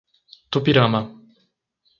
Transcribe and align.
Tupirama 0.51 1.01